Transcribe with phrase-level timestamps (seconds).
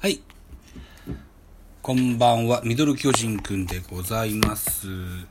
[0.00, 0.20] はい。
[1.82, 4.86] こんばんは、ミドル巨人くんでございます。
[4.86, 5.26] 今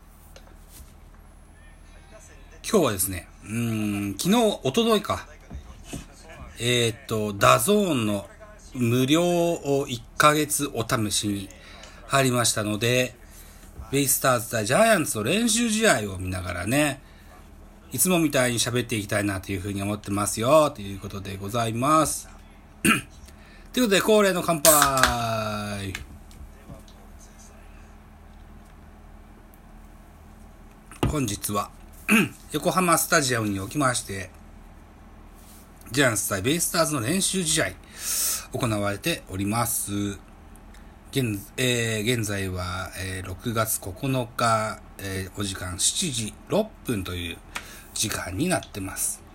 [2.62, 5.26] 日はですね、うん、昨日、おとといか。
[6.60, 8.28] えーっと、 DAZN の
[8.74, 11.48] 無料を1ヶ月お試しに
[12.08, 13.16] 入りましたので、
[13.90, 17.02] ベイスターズ対ジャイアンツの練習試合を見ながらね、
[17.94, 22.28] いつもみたいに喋っていきたいなというふうに思ってますよ、ということでございます。
[23.78, 25.94] ということで、恒例の乾杯
[31.08, 31.70] 本日は、
[32.54, 34.32] 横浜スタジアムにおきまして、
[35.92, 37.66] ジャイアンツ対ベイスターズの練習試合、
[38.52, 40.18] 行われております。
[41.12, 47.38] 現,、えー現在は、えー6月9日、えーお時間7時6分という
[47.94, 49.27] 時間になってます。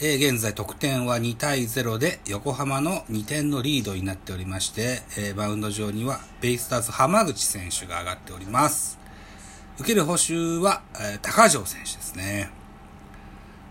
[0.00, 8.96] えー現在得点は2対0で横浜の2点のリードになっておりまして、えーマウンド上にはベイスターズ浜口選手が上がっております。
[9.80, 12.48] 受ける捕手は、えー高城選手ですね。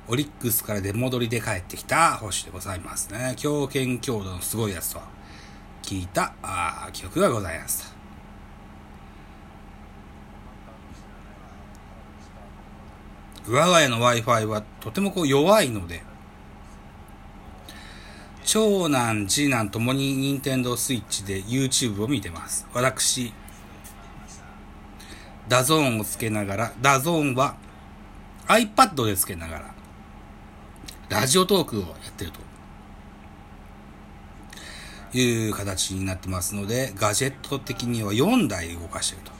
[0.09, 3.35] オリックスから出戻りで帰ってきた捕手でございますね。
[3.37, 4.99] 強肩強度のすごいやつと
[5.81, 7.95] 聞いたあ記憶がございます。
[13.47, 16.03] 我が家の Wi-Fi はとてもこう弱いので、
[18.47, 22.65] 長男、次男ともに任天堂スイッチで YouTube を見てます。
[22.73, 23.33] 私、
[25.49, 27.57] DAZN をつけながら、 DAZN は
[28.47, 29.75] iPad でつけながら、
[31.09, 32.31] ラジオトークをやってる
[35.11, 39.31] という形になってますので、ガジェット的には4台動かしてると。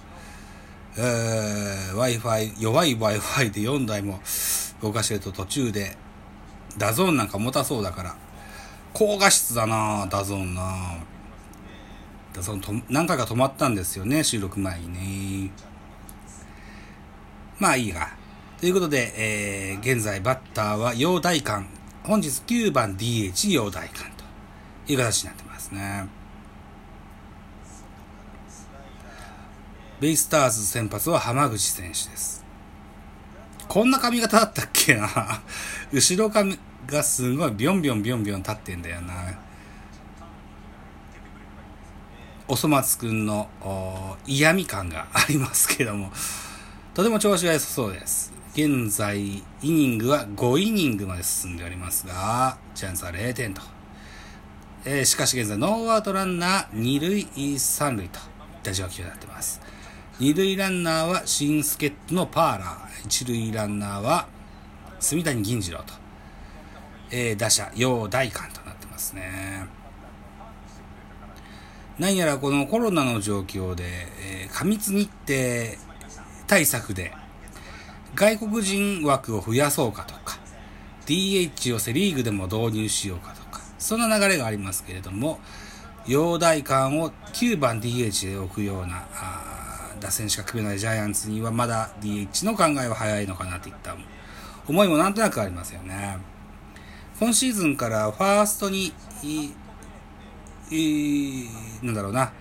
[0.98, 4.20] えー Wi-Fi、弱い Wi-Fi で4台も
[4.82, 5.96] 動かしてると途中で、
[6.78, 8.27] DAZN なんか重たそうだから、
[8.98, 10.98] 高画質だな DAZN な
[12.34, 15.52] DAZN と何回か止まったんですよね、収録前にね。
[17.60, 18.10] まあいいが。
[18.60, 21.68] ということで、えー現在バッターは陽岱鋼。
[22.06, 24.10] 本日9番 DH 陽大館
[24.86, 26.08] という形になってますね。
[30.00, 32.44] ベイスターズ先発は浜口選手です。
[33.68, 35.08] こんな髪型だったっけな
[35.94, 36.58] 後ろ髪
[36.88, 39.14] がすごいビョンビョンビョンビョン立ってんだよな。
[42.48, 43.50] おそ松くんの
[44.26, 46.12] 嫌味感がありますけども、
[46.94, 48.34] とても調子が良さそうです。
[48.54, 53.62] 現在、イニングは5イニングまで進んでおりますが、チャンスは0点と。
[54.86, 58.24] えーしかし現在、ノーアウトランナー2塁3塁といっ
[58.64, 59.62] た状況になってます。
[60.20, 63.06] 二塁ランナーは新助っ人のパーラー。
[63.06, 64.28] 一塁ランナーは
[65.00, 66.07] 住谷銀次郎と。
[67.12, 69.66] えー打者、陽大館となってますね。
[72.00, 75.78] 何やらこのコロナの状況で、えー過密日程
[76.48, 77.14] 対策で、
[78.16, 80.40] 外国人枠を増やそうかとか、
[81.06, 85.40] DH をセリーグでも導入しようかとか、そんな流れがありますけれども、
[86.08, 89.06] 陽大館を9番 DH で置くような、
[90.00, 93.96] 打線しか組めないジャイアンツにはまだ DH の考えは早いのかなといった
[94.68, 96.18] 思いもなんとなくありますよね。
[97.20, 99.50] 今シーズンからファーストに、い
[101.82, 102.32] なんだろうな、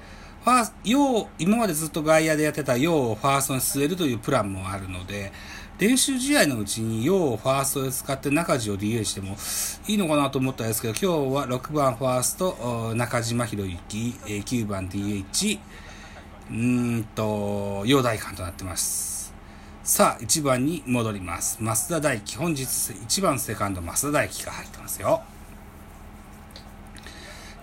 [0.44, 5.32] ファース陽、今までずっと外野でやってた陽をファーストに据えるというプランもあるので、
[5.78, 9.36] 練習試合のうちに陽をファーストで使って中地を DH しても
[9.88, 15.58] いいのかなと思ったんですけど、今日は6番ファースト、中島博之、え9番 DH、
[16.50, 19.15] うーんと、陽大館となってます。
[19.86, 21.58] さあ、1番に戻ります。
[21.62, 22.38] 増田大輝。
[22.38, 25.22] 本日1番セカンド、増田大輝が入ってますよ。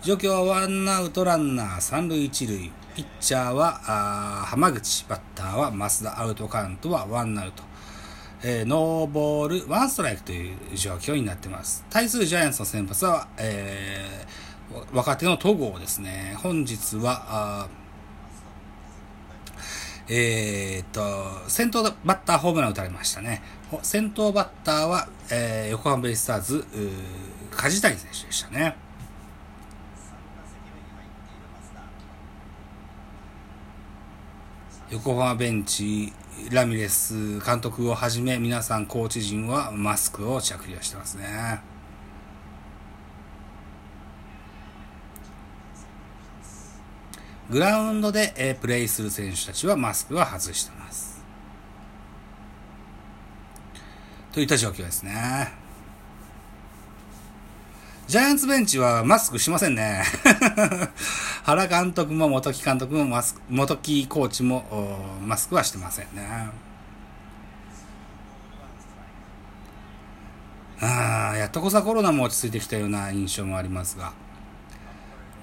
[0.01, 2.71] 状況はワンアウトランナー三塁一塁。
[2.95, 5.05] ピッチャーはあー浜口。
[5.09, 6.21] バッターは増田。
[6.21, 7.61] アウトカウントはワンアウト。
[8.41, 11.83] えーノーボール、ワンストライクという状況になってます。
[11.89, 16.37] 対するジャイアンツの先発は、えー若手の戸郷ですね。
[16.41, 17.67] 本日は、あ
[20.09, 23.41] えーっと、先頭バッターホームラン打たれましたね。
[23.81, 26.91] 先頭バッターは、えー横浜ベイスターズ、ー
[27.51, 28.75] 梶谷選手でしたね。
[34.89, 36.11] 横浜ベンチ、
[36.51, 41.72] ラミレス監督をはじめ皆さんコーチ陣はマスクを着用してますね。
[47.49, 51.21] グラウンドで、えプレイする選手たちはマスクは外してます。
[54.31, 55.53] といった状況ですね。
[58.07, 60.03] ジャイアンツベンチはマスクしませんね。
[61.43, 66.49] 原監督も元木監督もマスク、元木コーチもマスクはしてませんね。
[70.81, 74.13] ああ、やっとこさコロナも落ち着いてきたような印象もありますが、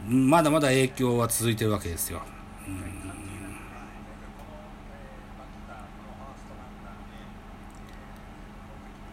[0.08, 2.22] まだまだ影響は続いてるわけですよ。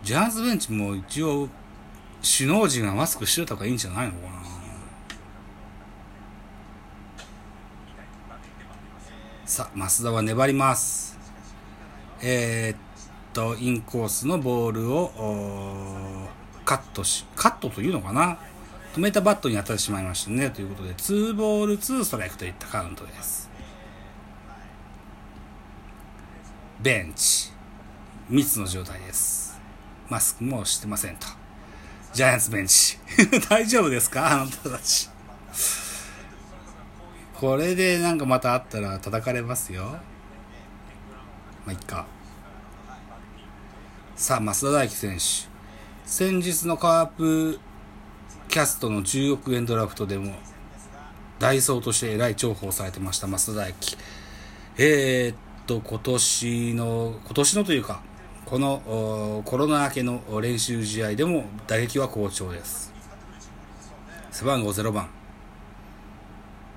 [0.04, 1.50] ジャイアンツベンチも一応
[2.22, 4.38] 首脳陣はマスクしてた方がいいんじゃないのかな
[9.46, 11.18] さあ、増田は粘ります。
[12.22, 12.78] えー、っ
[13.34, 15.12] と、インコースのボールを
[16.66, 18.40] カットし、カットというのかな
[18.98, 20.50] 止めたバットに当たってしまいましたね。
[20.50, 23.48] ということで、2ボール2ストライクといったカウントです。
[26.82, 27.52] ベンチ。
[28.28, 29.60] 密の状態です。
[30.10, 31.28] マスクもしてませんと。
[32.12, 32.98] ジャイアンツベンチ。
[33.48, 34.32] 大丈夫ですか？
[34.42, 35.10] あなたたち。
[37.36, 39.84] これでなんかまたあったら叩かれますよ。
[39.84, 40.00] ま
[41.68, 42.08] あ、いっか。
[44.16, 45.24] さあ、増田大輝選手。
[46.08, 47.60] 先日のカープ
[48.50, 50.34] キャストの10億円ドラフトでも、
[51.40, 53.98] ダイソーとしてえらい重宝されてました、増田大輝。
[54.78, 58.02] えー、っと、今年の、今年のというか、
[58.46, 62.94] このコロナ明けの練習試合でも打撃は好調です。
[64.32, 65.10] 背番号0番。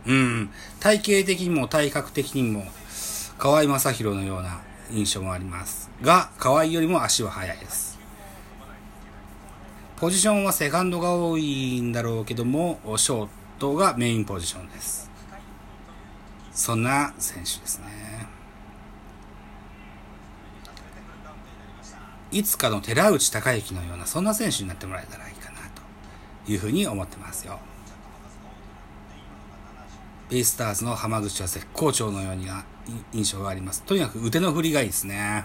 [0.07, 0.51] うん、
[0.81, 2.65] 体型的にも体格的にも、
[3.39, 5.91] 河合正宏のような印象もあります。
[6.03, 7.90] が、河合よりも足は速いです。
[10.01, 15.11] ポジションはセカンドが多いんだろうけども、ショートがメインポジションです。
[16.53, 18.27] そんな選手ですね。
[22.33, 25.59] いつかの寺内孝之のような、そんな選手になってもらえたらいいかな、
[26.47, 27.59] というふうに思ってますよ。
[30.31, 32.65] ベイスターズの浜口は絶好調のようには
[33.13, 33.83] 印象があります。
[33.83, 35.45] とにかく腕の振りがいいですね。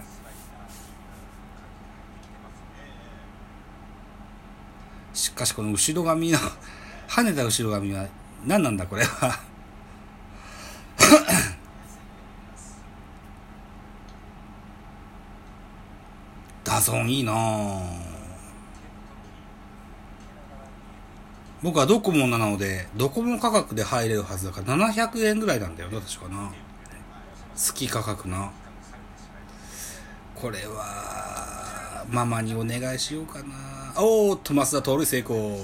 [5.36, 6.38] かしこの後ろ髪の、
[7.08, 8.06] 跳ねた後ろ髪は
[8.44, 9.38] 何なんだこれは
[16.64, 17.32] ダゾンいいな
[21.62, 26.52] 僕はドコモなので、ドコモ価格で入れるはずだから700円ぐらいなんだよな、確かな。
[27.54, 28.50] 月価格な。
[30.34, 33.75] これは、ママにお願いしようかな。
[33.98, 35.60] おーっと、増田盗塁成功。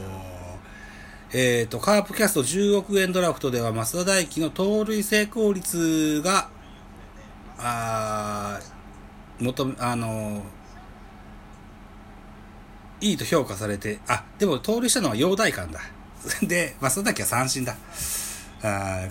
[1.32, 6.50] えっ、ー、と、カープキャスト10億円ドラフトでは、増田大輝の盗塁成功率が、
[7.58, 8.60] あ
[9.38, 10.42] 求め、あの
[13.00, 15.80] いいと評価されて、あ、でも盗塁したのは陽大館だ。
[16.46, 17.76] で、まあ、その時は三振だ。
[18.62, 19.08] あ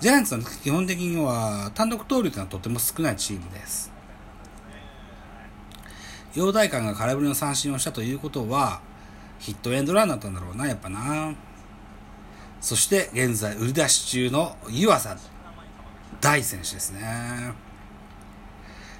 [0.00, 3.90] ジャイアンツは基本的には単独盗塁というのはとても少ないチームです。
[6.38, 8.80] 陽大館が空振りの三振をしたということは、
[9.40, 11.34] ヒットエンドランだったんだろうな、やっぱな。
[12.60, 15.16] そして現在売り出し中の湯浅
[16.20, 17.52] 大選手ですね。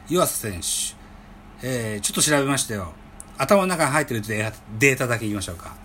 [0.08, 0.98] 湯浅選手。
[1.62, 2.92] えー、ちょっと調べましたよ。
[3.36, 5.76] 頭の中に入ってるデータだけ言いましょうか。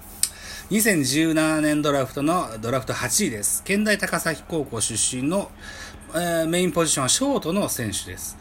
[0.72, 3.62] 2017年ドラフトのドラフト8位です。
[3.64, 5.52] 県大高崎高校出身の、
[6.16, 8.38] えー、メインポジションはショートの選手です。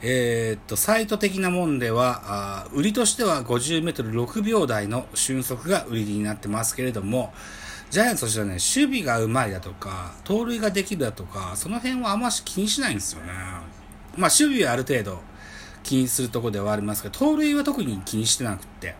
[0.00, 7.32] えー、っと、サイト的なもんでは、あ売りとしては50メートル6秒台の俊足が売りになってますけれども、
[7.90, 13.32] ジャイアンツとしてはね、守備がうまいだとか、盗塁ができるだとか、その辺はあんまし気にしないんですよね。
[14.16, 15.20] まあ、守備はある程度、
[15.82, 18.94] 気にするとこではありますけど、盗塁は特に気にしてなくって。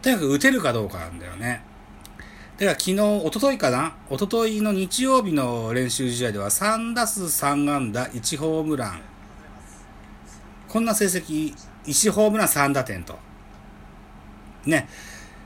[0.00, 1.62] とにかく打てるかどうかなんだよね。
[2.58, 3.96] だから昨日、一昨日かな？
[4.10, 9.15] 一昨日の日曜日の練習試合では3打数3安打1ホームラン。
[10.68, 11.54] こんな成績、
[11.86, 13.18] 1ホームラン3打点と。
[14.64, 14.88] ね。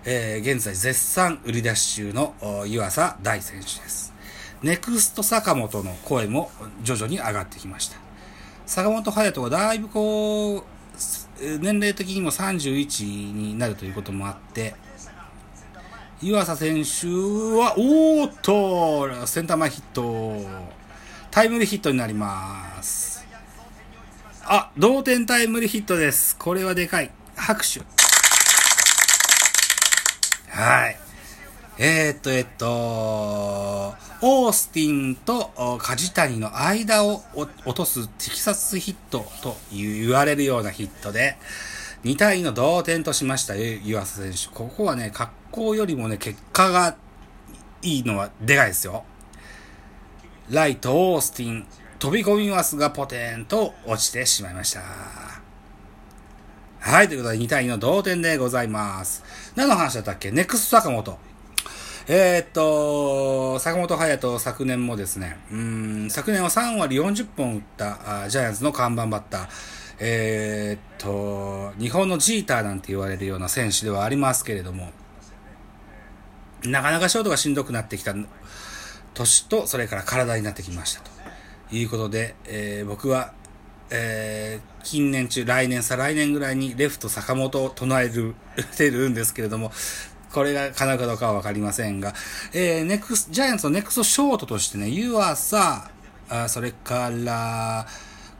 [0.05, 2.35] えー、現在絶賛売り出し中の
[2.67, 4.15] 湯浅大選手です。
[4.63, 6.51] ネクスト坂本の声も
[6.83, 7.99] 徐々に上がってきました。
[8.67, 10.63] 坂本勇人がだいぶこう、
[11.59, 14.75] 年齢的にも31になるということもあって、
[16.23, 17.07] 湯浅選手
[17.59, 20.47] は、おーっと、センター前ヒット、
[21.31, 23.10] タイムリーヒットになります。
[24.53, 26.37] あ、同点タイムリーヒットです。
[26.37, 27.13] これはでかい。
[27.37, 27.83] 拍手。
[30.51, 30.97] はい。
[31.79, 41.37] えー、っと、えっと、オースティンと梶谷の間を落とすテキサスヒットと言われるようなヒットで、
[42.03, 44.49] 2対2の同点としました湯浅選手。
[44.53, 46.97] ここはね、格好よりもね、結果が
[47.83, 49.05] いいのはでかいですよ。
[50.51, 51.65] ライト、オースティン、
[52.01, 54.81] 飛び込みますが、ポテンと落ちてしまいました。
[56.81, 59.23] はい、ということで2対2の同点でございます。
[59.55, 60.31] 何の話だったっけ？
[60.31, 61.19] ネクスト坂本。
[62.09, 69.49] えー、っと、坂本勇人昨年もですね、うん、昨年は3割40本打ったあジャイアンツの看板バッター。
[69.99, 74.91] えー、っと、日本のジーターなんて言われるような選手ではありますけれども、
[76.65, 78.15] なかなかショートがしんどくなってきた
[79.13, 81.20] 年と、それから体になってきましたと
[81.73, 83.33] いうことで、えー、僕は、
[83.91, 88.35] えー、近年中、来年、再来年ぐらいにレフト坂本を唱える、
[88.77, 89.73] てるんですけれども、
[90.33, 92.15] これが叶うかどうかはわかりませんが、
[92.53, 95.91] えー、ネクス、ジャイアンツのネクストショートとしてね、湯浅、
[96.29, 97.87] あそれから、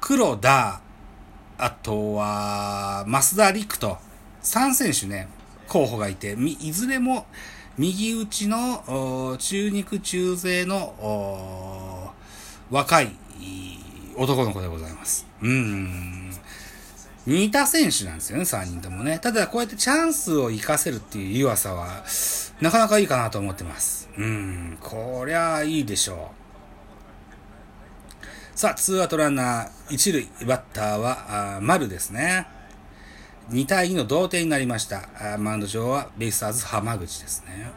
[0.01, 0.81] 黒田、
[1.59, 3.99] あとは、増田陸と、
[4.43, 5.29] 3選手ね、
[5.69, 7.27] 候補がいて、いずれも
[7.77, 11.90] 右打ちの中肉中背の
[12.71, 13.11] 若い
[14.17, 15.27] 男の子でございます。
[15.43, 16.31] うん。
[17.27, 19.19] 似た選手なんですよね、3人ともね。
[19.19, 22.05] ただ、こうやってチャンスを活かせるっていう弱さは、
[22.61, 24.09] なかなかいいかなと思ってます。
[24.17, 24.79] うん。
[24.81, 26.33] こりゃいいでしょ
[28.55, 28.59] う。
[28.59, 32.47] さあ、ツーアウトランナー、一塁、バッターは、あ丸ですね。
[33.51, 35.09] 2対2の同点になりました。
[35.35, 37.71] あマウンド上はベイスターズ浜口ですね。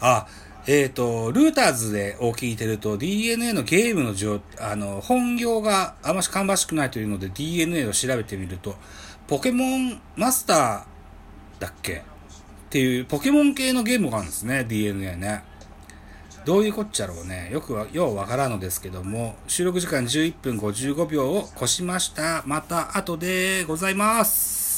[0.00, 0.26] あ、
[0.66, 8.76] えっ、ー、と、ルーターズでお聞いてると DNA のゲームの状、あの、本業があまし芳しくないというので DNA を調べてみると、
[9.26, 11.94] ポケモンマスターだっけ？
[11.96, 12.02] っ
[12.70, 15.42] ていうポケモン系のゲームがあるんですね、DNA ね。
[16.44, 17.50] どういうこっちゃろうね。
[17.52, 22.42] よくは、ようわからんのですけども、収録時間11分55秒を越しました。
[22.46, 24.71] また後でございます。